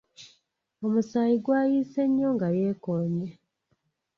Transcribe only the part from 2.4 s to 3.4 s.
yeekoonye.